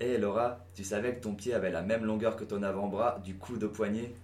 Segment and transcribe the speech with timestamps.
[0.00, 3.36] Hé Laura, tu savais que ton pied avait la même longueur que ton avant-bras, du
[3.36, 4.14] coude au poignet?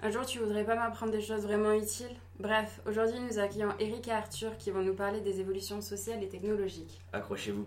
[0.00, 2.16] Un jour, tu voudrais pas m'apprendre des choses vraiment utiles?
[2.40, 6.28] Bref, aujourd'hui, nous accueillons Eric et Arthur qui vont nous parler des évolutions sociales et
[6.28, 7.02] technologiques.
[7.12, 7.66] Accrochez-vous.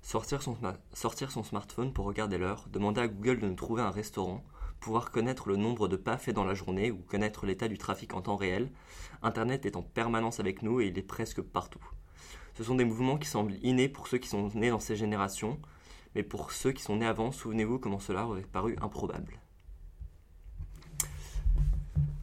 [0.00, 3.82] Sortir son, sma- sortir son smartphone pour regarder l'heure, demander à Google de nous trouver
[3.82, 4.44] un restaurant,
[4.78, 8.14] pouvoir connaître le nombre de pas faits dans la journée ou connaître l'état du trafic
[8.14, 8.70] en temps réel,
[9.22, 11.84] Internet est en permanence avec nous et il est presque partout.
[12.62, 15.58] Ce sont des mouvements qui semblent innés pour ceux qui sont nés dans ces générations,
[16.14, 19.40] mais pour ceux qui sont nés avant, souvenez-vous comment cela aurait paru improbable.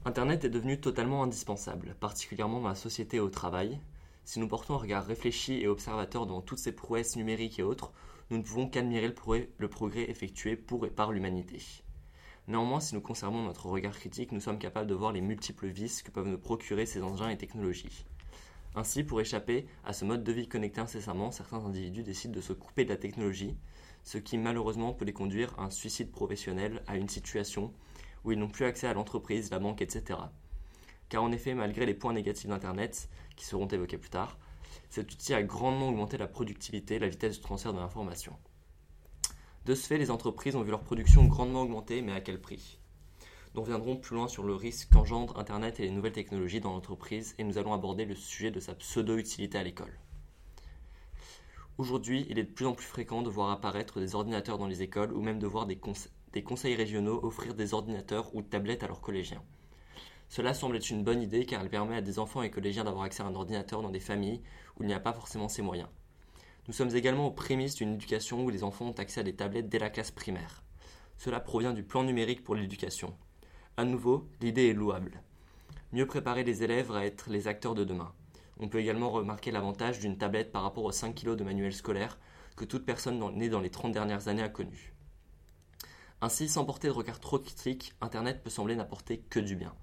[0.05, 3.81] Internet est devenu totalement indispensable, particulièrement dans la société et au travail.
[4.23, 7.91] Si nous portons un regard réfléchi et observateur devant toutes ces prouesses numériques et autres,
[8.29, 9.13] nous ne pouvons qu'admirer
[9.57, 11.61] le progrès effectué pour et par l'humanité.
[12.47, 16.01] Néanmoins, si nous conservons notre regard critique, nous sommes capables de voir les multiples vices
[16.01, 18.05] que peuvent nous procurer ces engins et technologies.
[18.75, 22.53] Ainsi, pour échapper à ce mode de vie connecté incessamment, certains individus décident de se
[22.53, 23.57] couper de la technologie,
[24.03, 27.73] ce qui malheureusement peut les conduire à un suicide professionnel, à une situation
[28.23, 30.19] où ils n'ont plus accès à l'entreprise, la banque, etc.
[31.09, 34.37] Car en effet, malgré les points négatifs d'Internet, qui seront évoqués plus tard,
[34.89, 38.35] cet outil a grandement augmenté la productivité et la vitesse de transfert de l'information.
[39.65, 42.78] De ce fait, les entreprises ont vu leur production grandement augmenter, mais à quel prix?
[43.55, 47.33] Nous reviendrons plus loin sur le risque qu'engendre Internet et les nouvelles technologies dans l'entreprise
[47.39, 49.97] et nous allons aborder le sujet de sa pseudo-utilité à l'école.
[51.79, 54.83] Aujourd'hui, il est de plus en plus fréquent de voir apparaître des ordinateurs dans les
[54.83, 58.83] écoles ou même de voir des, conse- des conseils régionaux offrir des ordinateurs ou tablettes
[58.83, 59.41] à leurs collégiens.
[60.27, 63.05] Cela semble être une bonne idée car elle permet à des enfants et collégiens d'avoir
[63.05, 64.43] accès à un ordinateur dans des familles
[64.77, 65.89] où il n'y a pas forcément ces moyens.
[66.67, 69.69] Nous sommes également aux prémices d'une éducation où les enfants ont accès à des tablettes
[69.69, 70.63] dès la classe primaire.
[71.17, 73.17] Cela provient du plan numérique pour l'éducation.
[73.79, 75.23] À nouveau, l'idée est louable.
[75.93, 78.11] Mieux préparer les élèves à être les acteurs de demain.
[78.59, 82.19] On peut également remarquer l'avantage d'une tablette par rapport aux 5 kg de manuel scolaire
[82.57, 84.93] que toute personne née dans les 30 dernières années a connu.
[86.19, 89.73] Ainsi, sans porter de regard trop critique, Internet peut sembler n'apporter que du bien.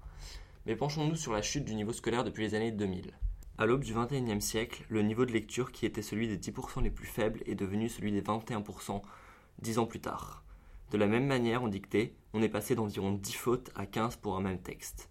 [0.67, 3.15] Mais penchons-nous sur la chute du niveau scolaire depuis les années 2000.
[3.57, 6.91] À l'aube du XXIe siècle, le niveau de lecture qui était celui des 10% les
[6.91, 9.01] plus faibles est devenu celui des 21%
[9.57, 10.43] dix ans plus tard.
[10.89, 14.37] De la même manière, en dictée, on est passé d'environ 10 fautes à 15 pour
[14.37, 15.09] un même texte.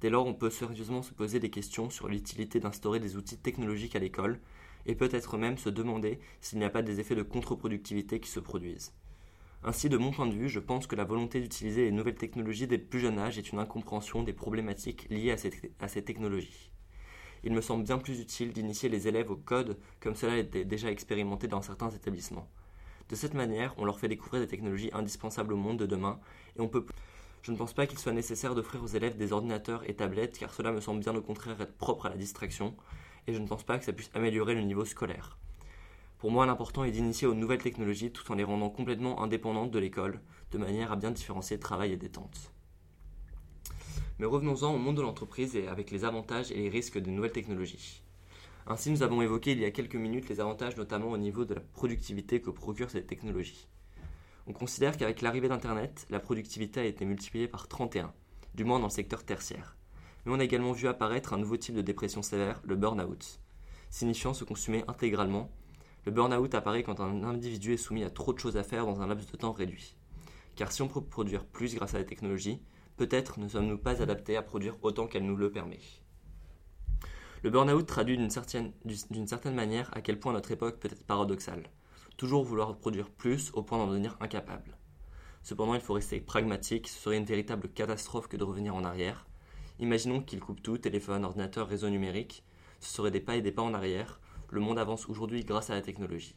[0.00, 3.94] Dès lors, on peut sérieusement se poser des questions sur l'utilité d'instaurer des outils technologiques
[3.94, 4.40] à l'école,
[4.86, 8.40] et peut-être même se demander s'il n'y a pas des effets de contre-productivité qui se
[8.40, 8.94] produisent.
[9.62, 12.66] Ainsi, de mon point de vue, je pense que la volonté d'utiliser les nouvelles technologies
[12.66, 16.02] dès le plus jeune âge est une incompréhension des problématiques liées à ces, à ces
[16.02, 16.70] technologies.
[17.44, 20.90] Il me semble bien plus utile d'initier les élèves au code comme cela était déjà
[20.90, 22.48] expérimenté dans certains établissements.
[23.08, 26.20] De cette manière, on leur fait découvrir des technologies indispensables au monde de demain
[26.56, 26.84] et on peut
[27.42, 30.52] je ne pense pas qu'il soit nécessaire d'offrir aux élèves des ordinateurs et tablettes car
[30.52, 32.76] cela me semble bien au contraire être propre à la distraction
[33.26, 35.38] et je ne pense pas que ça puisse améliorer le niveau scolaire.
[36.18, 39.78] Pour moi, l'important est d'initier aux nouvelles technologies tout en les rendant complètement indépendantes de
[39.78, 40.20] l'école,
[40.50, 42.52] de manière à bien différencier travail et détente.
[44.18, 47.32] Mais revenons-en au monde de l'entreprise et avec les avantages et les risques des nouvelles
[47.32, 48.02] technologies.
[48.70, 51.54] Ainsi, nous avons évoqué il y a quelques minutes les avantages notamment au niveau de
[51.54, 53.66] la productivité que procurent ces technologies.
[54.46, 58.12] On considère qu'avec l'arrivée d'Internet, la productivité a été multipliée par 31,
[58.54, 59.78] du moins dans le secteur tertiaire.
[60.26, 63.40] Mais on a également vu apparaître un nouveau type de dépression sévère, le burn-out.
[63.88, 65.50] Signifiant se consumer intégralement,
[66.04, 69.00] le burn-out apparaît quand un individu est soumis à trop de choses à faire dans
[69.00, 69.96] un laps de temps réduit.
[70.56, 72.60] Car si on peut produire plus grâce à la technologie,
[72.98, 75.80] peut-être ne sommes-nous pas adaptés à produire autant qu'elle nous le permet.
[77.44, 81.70] Le burn-out traduit d'une certaine, manière à quel point notre époque peut être paradoxale.
[82.16, 84.76] Toujours vouloir produire plus au point d'en devenir incapable.
[85.44, 89.24] Cependant, il faut rester pragmatique, ce serait une véritable catastrophe que de revenir en arrière.
[89.78, 92.42] Imaginons qu'il coupe tout, téléphone, ordinateur, réseau numérique.
[92.80, 94.20] Ce seraient des pas et des pas en arrière.
[94.50, 96.34] Le monde avance aujourd'hui grâce à la technologie.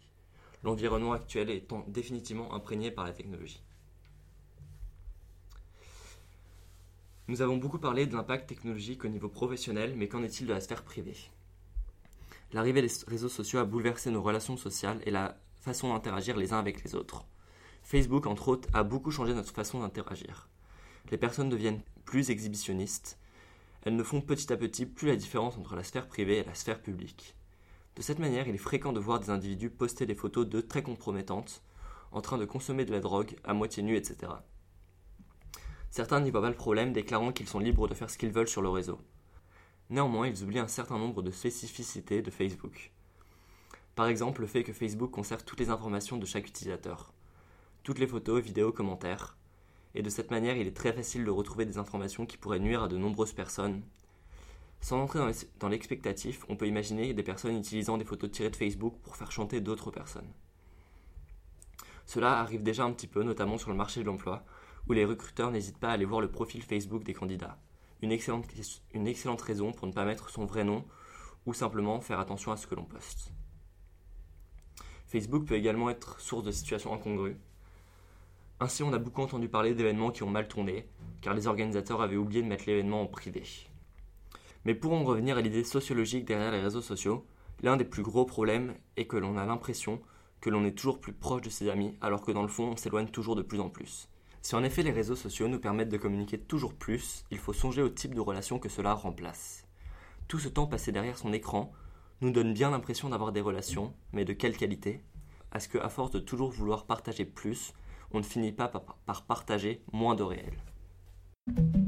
[0.64, 3.64] L'environnement actuel étant définitivement imprégné par la technologie.
[7.28, 10.60] Nous avons beaucoup parlé de l'impact technologique au niveau professionnel, mais qu'en est-il de la
[10.60, 11.18] sphère privée?
[12.52, 16.60] L'arrivée des réseaux sociaux a bouleversé nos relations sociales et la façon d'interagir les uns
[16.60, 17.26] avec les autres.
[17.84, 20.50] Facebook, entre autres, a beaucoup changé notre façon d'interagir.
[21.12, 23.18] Les personnes deviennent plus exhibitionnistes.
[23.84, 26.56] Elles ne font petit à petit plus la différence entre la sphère privée et la
[26.56, 27.36] sphère publique.
[27.96, 30.84] De cette manière, il est fréquent de voir des individus poster des photos d'eux très
[30.84, 31.62] compromettantes,
[32.12, 34.34] en train de consommer de la drogue, à moitié nus, etc.
[35.92, 38.48] Certains n'y voient pas le problème, déclarant qu'ils sont libres de faire ce qu'ils veulent
[38.48, 39.00] sur le réseau.
[39.90, 42.92] Néanmoins, ils oublient un certain nombre de spécificités de Facebook.
[43.94, 47.14] Par exemple, le fait que Facebook conserve toutes les informations de chaque utilisateur.
[47.84, 49.36] Toutes les photos, vidéos, commentaires.
[49.94, 52.84] Et de cette manière, il est très facile de retrouver des informations qui pourraient nuire
[52.84, 53.82] à de nombreuses personnes.
[54.80, 55.20] Sans entrer
[55.60, 59.32] dans l'expectatif, on peut imaginer des personnes utilisant des photos tirées de Facebook pour faire
[59.34, 60.32] chanter d'autres personnes.
[62.06, 64.46] Cela arrive déjà un petit peu, notamment sur le marché de l'emploi,
[64.88, 67.58] où les recruteurs n'hésitent pas à aller voir le profil Facebook des candidats.
[68.02, 70.86] Une excellente, raison pour ne pas mettre son vrai nom
[71.46, 73.32] ou simplement faire attention à ce que l'on poste.
[75.08, 77.38] Facebook peut également être source de situations incongrues.
[78.60, 80.88] Ainsi, on a beaucoup entendu parler d'événements qui ont mal tourné,
[81.22, 83.44] car les organisateurs avaient oublié de mettre l'événement en privé.
[84.66, 87.26] Mais pour en revenir à l'idée sociologique derrière les réseaux sociaux,
[87.62, 90.02] l'un des plus gros problèmes est que l'on a l'impression
[90.40, 92.76] que l'on est toujours plus proche de ses amis, alors que dans le fond, on
[92.76, 94.10] s'éloigne toujours de plus en plus.
[94.42, 97.82] Si en effet les réseaux sociaux nous permettent de communiquer toujours plus, il faut songer
[97.82, 99.66] au type de relation que cela remplace.
[100.28, 101.72] Tout ce temps passé derrière son écran
[102.22, 105.04] nous donne bien l'impression d'avoir des relations, mais de quelle qualité?
[105.52, 107.74] À ce qu'à force de toujours vouloir partager plus,
[108.12, 110.54] on ne finit pas par partager moins de réel.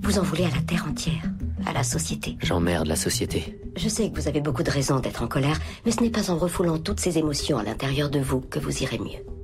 [0.01, 1.23] Vous en voulez à la terre entière,
[1.65, 2.37] à la société.
[2.41, 3.59] J'emmerde la société.
[3.77, 6.29] Je sais que vous avez beaucoup de raisons d'être en colère, mais ce n'est pas
[6.29, 9.42] en refoulant toutes ces émotions à l'intérieur de vous que vous irez mieux.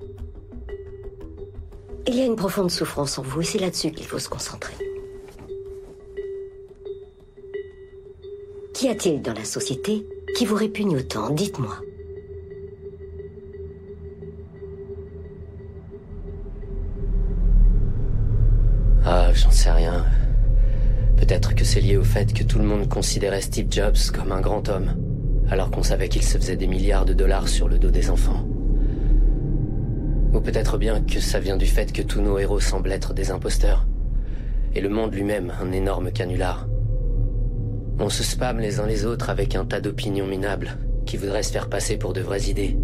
[2.11, 4.73] Il y a une profonde souffrance en vous et c'est là-dessus qu'il faut se concentrer.
[8.73, 11.29] Qu'y a-t-il dans la société qui vous répugne autant?
[11.29, 11.75] Dites-moi.
[19.05, 20.03] Ah, j'en sais rien.
[21.15, 24.41] Peut-être que c'est lié au fait que tout le monde considérait Steve Jobs comme un
[24.41, 24.95] grand homme,
[25.51, 28.47] alors qu'on savait qu'il se faisait des milliards de dollars sur le dos des enfants.
[30.33, 33.31] Ou peut-être bien que ça vient du fait que tous nos héros semblent être des
[33.31, 33.87] imposteurs,
[34.75, 36.67] et le monde lui-même un énorme canular.
[37.99, 41.51] On se spam les uns les autres avec un tas d'opinions minables qui voudraient se
[41.51, 42.77] faire passer pour de vraies idées,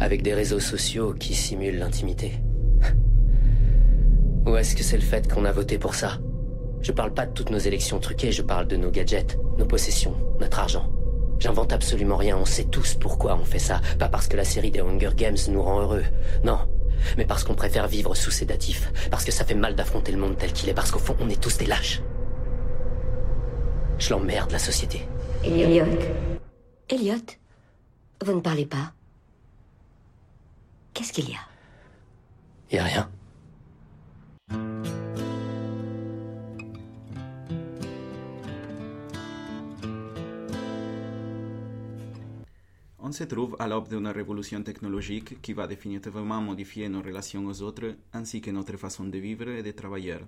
[0.00, 2.32] avec des réseaux sociaux qui simulent l'intimité.
[4.46, 6.18] Ou est-ce que c'est le fait qu'on a voté pour ça?
[6.80, 10.14] Je parle pas de toutes nos élections truquées, je parle de nos gadgets, nos possessions,
[10.40, 10.90] notre argent.
[11.40, 13.80] J'invente absolument rien, on sait tous pourquoi on fait ça.
[13.98, 16.04] Pas parce que la série des Hunger Games nous rend heureux.
[16.44, 16.58] Non.
[17.16, 18.92] Mais parce qu'on préfère vivre sous sédatif.
[19.10, 20.74] Parce que ça fait mal d'affronter le monde tel qu'il est.
[20.74, 22.02] Parce qu'au fond, on est tous des lâches.
[23.98, 25.08] Je l'emmerde, la société.
[25.42, 25.86] Elliot.
[26.90, 27.16] Elliot
[28.24, 28.92] Vous ne parlez pas
[30.92, 32.76] Qu'est-ce qu'il y a?
[32.76, 33.10] Y a rien.
[43.10, 47.60] On se trouve à l'aube d'une révolution technologique qui va définitivement modifier nos relations aux
[47.60, 50.18] autres ainsi que notre façon de vivre et de travailler.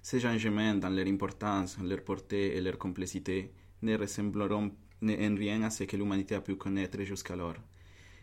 [0.00, 3.50] Ces changements dans leur importance, leur portée et leur complexité
[3.82, 4.70] ne ressembleront
[5.02, 7.56] en rien à ce que l'humanité a pu connaître jusqu'alors.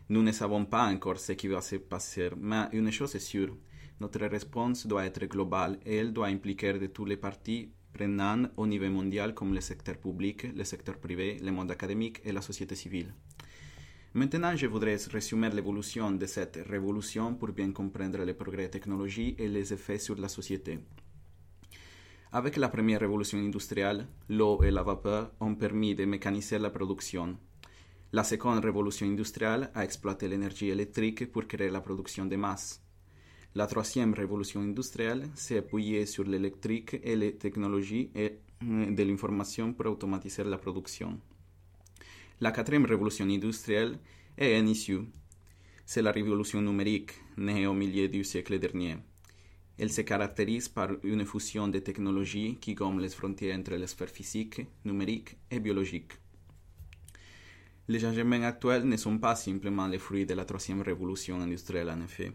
[0.08, 3.54] Nous ne savons pas encore ce qui va se passer, mais une chose est sûre,
[4.00, 8.66] notre réponse doit être globale et elle doit impliquer de tous les partis prenants au
[8.66, 12.74] niveau mondial comme le secteur public, le secteur privé, le monde académique et la société
[12.74, 13.12] civile.
[14.14, 19.48] Maintenant, je voudrais résumer l'évolution de cette révolution pour bien comprendre les progrès technologiques et
[19.48, 20.78] les effets sur la société.
[22.32, 27.38] Avec la première révolution industrielle, l'eau et la vapeur ont permis de mécaniser la production.
[28.12, 32.82] La seconde révolution industrielle a exploité l'énergie électrique pour créer la production de masse.
[33.54, 38.10] La troisième révolution industrielle s'est appuyée sur l'électrique et les technologies
[38.60, 41.18] de l'information pour automatiser la production.
[42.40, 43.98] La quatrième révolution industrielle
[44.36, 45.00] est un issue.
[45.84, 48.96] C'est la révolution numérique, née au milieu du siècle dernier.
[49.78, 54.08] Elle se caractérise par une fusion de technologies qui gomme les frontières entre les sphères
[54.08, 56.12] physiques, numériques et biologiques.
[57.88, 62.00] Les changements actuels ne sont pas simplement les fruits de la troisième révolution industrielle, en
[62.02, 62.32] effet,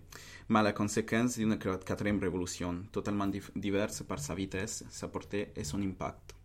[0.50, 5.82] mais la conséquence d'une quatrième révolution, totalement diverse par sa vitesse, sa portée et son
[5.82, 6.37] impact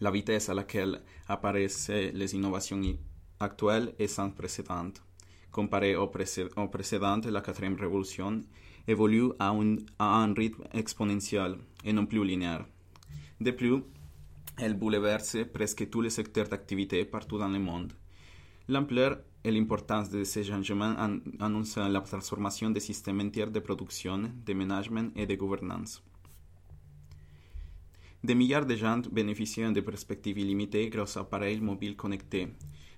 [0.00, 2.80] la vitesse à laquelle apparaissent les innovations
[3.40, 4.92] actuelles est sans précédent.
[5.50, 8.40] Comparé aux, précédentes, la quatrième révolution
[8.88, 12.66] évolue à un rythme exponentiel et non plus linéaire.
[13.40, 13.82] De plus,
[14.58, 17.92] elle bouleverse presque tous les secteurs d'activité partout dans le monde.
[18.68, 20.94] L'ampleur et l'importance de ces changements
[21.38, 26.02] annoncent la transformation des systèmes entiers de production, de management et de gouvernance.
[28.24, 32.48] Des milliards de gens bénéficient de perspectives illimitées grâce à appareils mobiles connectés,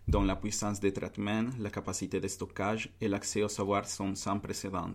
[0.06, 4.38] dont la puissance de traitement, la capacité de stockage et l'accès au savoir sont sans
[4.38, 4.95] précédent.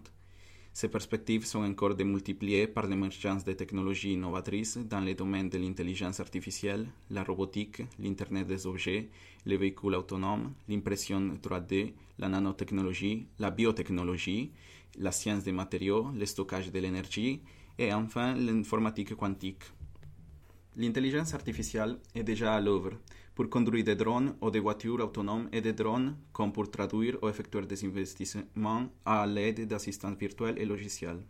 [0.71, 6.21] Ces perspectives sont encore démultipliées par l'émergence de technologies innovatrices dans les domaines de l'intelligence
[6.21, 9.09] artificielle, la robotique, l'Internet des objets,
[9.45, 14.49] les véhicules autonomes, l'impression 3D, la nanotechnologie, la biotechnologie,
[14.97, 17.41] la science des matériaux, le stockage de l'énergie
[17.77, 19.65] et enfin l'informatique quantique.
[20.77, 22.91] L'intelligence artificielle est déjà à l'œuvre
[23.35, 27.27] pour conduire des drones ou des voitures autonomes et des drones comme pour traduire ou
[27.27, 31.25] effectuer des investissements à l'aide d'assistants virtuels et logiciels.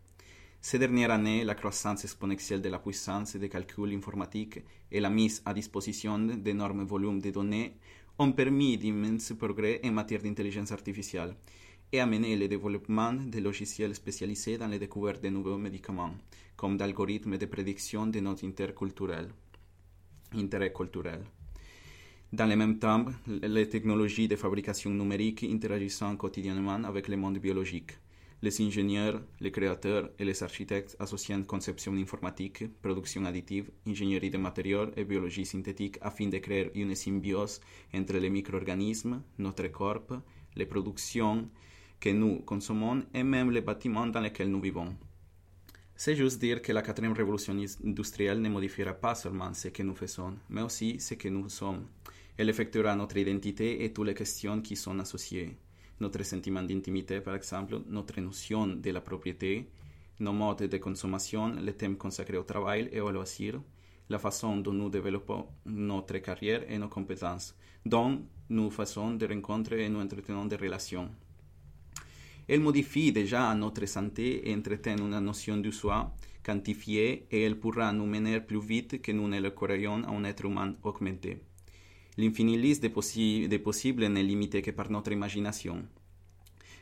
[0.61, 4.59] Ces dernières années, la croissance exponentielle de la puissance des calculs informatiques
[4.91, 7.77] et la mise à disposition d'énormes volumes de données
[8.19, 11.33] ont permis d'immenses progrès en matière d'intelligence artificielle
[11.91, 16.15] et amené le développement de logiciels spécialisés dans la découverte de nouveaux médicaments,
[16.55, 19.29] comme d'algorithmes de prédiction de notre interculturel.
[20.33, 21.21] intérêt culturel.
[22.31, 27.91] Dans le même temps, les technologies de fabrication numérique interagissant quotidiennement avec le monde biologique.
[28.41, 34.89] Les ingénieurs, les créateurs et les architectes associent conception informatique, production additive, ingénierie de matériaux
[34.95, 37.59] et biologie synthétique afin de créer une symbiose
[37.93, 40.21] entre les micro-organismes, notre corps,
[40.55, 41.49] les productions
[42.01, 44.95] que nous consommons et même les bâtiments dans lesquels nous vivons.
[45.95, 47.55] C'est juste dire que la quatrième révolution
[47.85, 51.85] industrielle ne modifiera pas seulement ce que nous faisons, mais aussi ce que nous sommes.
[52.35, 55.55] Elle effectuera notre identité et toutes les questions qui sont associées.
[55.99, 59.69] Notre sentiment d'intimité, par exemple, notre notion de la propriété,
[60.19, 63.61] nos modes de consommation, les thèmes consacrés au travail et au loisir,
[64.09, 67.55] la façon dont nous développons notre carrière et nos compétences,
[67.85, 71.11] dont nous faisons des rencontres et nous entretenons des relations.
[72.53, 76.11] Elle modifie déjà notre santé et entretient une notion du soi
[76.43, 80.25] quantifiée et elle pourra nous mener plus vite que nous ne le croyons à un
[80.25, 81.41] être humain augmenté.
[82.17, 85.85] L'infini liste des, possi des possibles n'est limité que par notre imagination.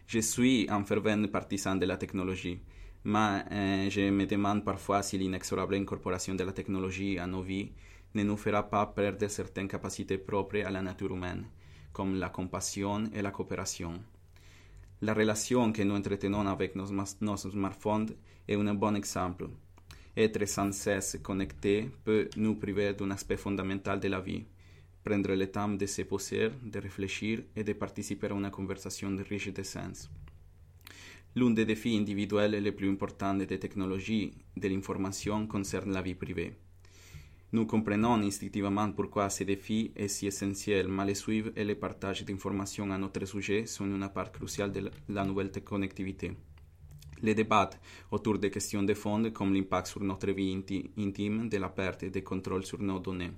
[0.08, 2.58] Je suis un fervent partisan de la technologie,
[3.04, 7.70] mais euh, je me demande parfois si l'inexorable incorporation de la technologie à nos vies
[8.16, 11.46] ne nous fera pas perdre certaines capacités propres à la nature humaine,
[11.94, 13.94] comme la compassion et la coopération.
[15.02, 18.10] La relation que nous entretenons avec nos, smartphones
[18.46, 19.48] est un bon exemple.
[20.18, 24.44] Être sans cesse connecté peut nous priver d'un aspect fondamental de la vie.
[25.02, 29.54] Prendre le temps de se poser, de réfléchir et de participer à une conversation riche
[29.54, 30.10] de sens.
[31.34, 36.56] L'un des défis individuels les plus importants des technologies de l'information concerne la vie privée.
[37.52, 42.24] Nous comprenons instinctivement pourquoi ce défi est si essentiel, mais le suivre et le partage
[42.24, 46.32] d'informations à notre sujet sont une part cruciale de la nouvelle connectivité.
[47.24, 47.72] Les débats
[48.12, 50.64] autour des questions de fond, comme l'impact sur notre vie
[50.98, 53.32] intime de la perte de contrôle sur nos données,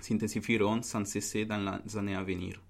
[0.00, 2.60] s'intensifieront sans cesser dans les années à venir.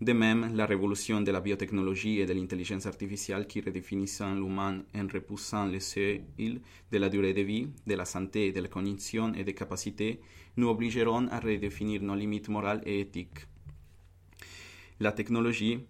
[0.00, 5.06] De même, la révolution de la biotechnologie et de l'intelligence artificielle qui redéfinissent l'humain en
[5.12, 9.44] repoussant les seuils de la durée de vie, de la santé, de la cognition et
[9.44, 10.20] des capacités,
[10.56, 13.46] nous obligeront à redéfinir nos limites morales et éthiques.
[15.00, 15.80] La technologie,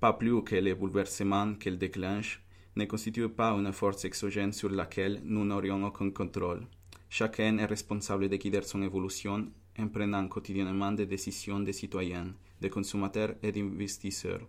[0.00, 2.42] pas plus que les bouleversements qu'elle déclenche,
[2.74, 6.66] ne constitue pas une force exogène sur laquelle nous n'aurions aucun contrôle.
[7.10, 12.68] Chacun est responsable de guider son évolution en prenant quotidiennement des décisions de citoyens, de
[12.68, 14.46] consommateurs et d'investisseurs.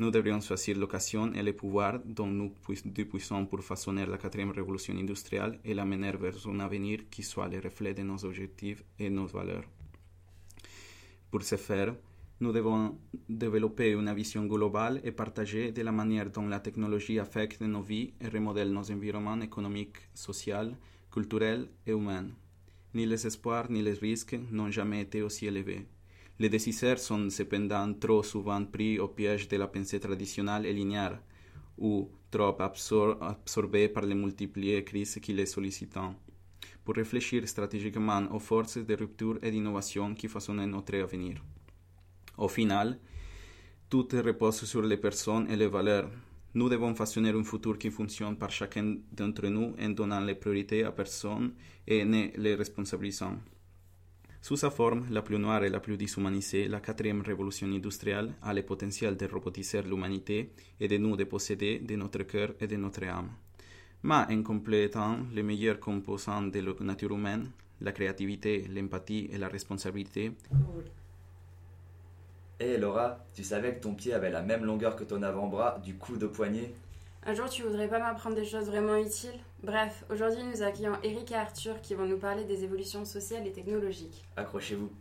[0.00, 2.52] Nous devrions choisir l'occasion et le pouvoir dont nous
[2.86, 7.48] disposons pour façonner la quatrième révolution industrielle et la mener vers un avenir qui soit
[7.48, 9.64] le reflet de nos objectifs et nos valeurs.
[11.30, 11.94] Pour ce faire,
[12.40, 12.98] nous devons
[13.28, 18.14] développer une vision globale et partagée de la manière dont la technologie affecte nos vies
[18.20, 20.72] et remodèle nos environnements économiques, sociaux,
[21.14, 22.30] culturels et humains.
[22.94, 25.86] Ni les espoirs ni les risques n'ont jamais été aussi élevés.
[26.40, 31.20] Les décideurs sont cependant trop souvent pris au piège de la pensée traditionnelle et linéaire,
[31.78, 36.08] ou trop absor absorbés par les multiples crises qui les sollicitent.
[36.84, 41.36] Pour réfléchir stratégiquement aux forces de rupture et d'innovation qui façonnent notre avenir.
[42.36, 42.98] Au final,
[43.88, 46.10] tout repose sur les personnes et les valeurs.
[46.54, 50.84] Nous devons façonner un futur qui fonctionne par chacun d'entre nous en donnant les priorités
[50.84, 51.52] à personne
[51.86, 53.36] et ne les responsabilisant.
[54.40, 58.54] Sous sa forme la plus noire et la plus déshumanisée, la quatrième révolution industrielle a
[58.54, 63.04] le potentiel de robotiser l'humanité et de nous déposséder de notre cœur et de notre
[63.04, 63.30] âme.
[64.04, 69.48] Mais en complétant les meilleurs composants de la nature humaine, la créativité, l'empathie et la
[69.48, 70.32] responsabilité,
[72.60, 75.96] Hé Laura, tu savais que ton pied avait la même longueur que ton avant-bras, du
[75.96, 76.72] coude au poignet?
[77.26, 79.40] Un jour, tu voudrais pas m'apprendre des choses vraiment utiles?
[79.64, 83.50] Bref, aujourd'hui, nous accueillons Eric et Arthur qui vont nous parler des évolutions sociales et
[83.50, 84.22] technologiques.
[84.36, 84.92] Accrochez-vous.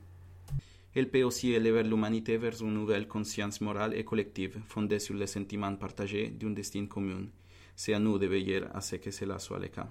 [0.96, 5.28] Elle peut aussi élever l'humanité vers une nouvelle conscience morale et collective, fondée sur les
[5.28, 7.28] sentiments partagés d'un destin commun.
[7.76, 9.88] C'est à nous de veiller à ce que cela soit le cas.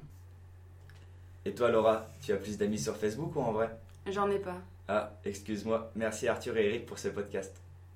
[1.45, 3.71] Et toi Laura, tu as plus d'amis sur Facebook ou en vrai?
[4.11, 4.61] J'en ai pas.
[4.95, 5.91] Ah, excuse-moi.
[5.95, 7.63] Merci Arthur et Eric pour ce podcast.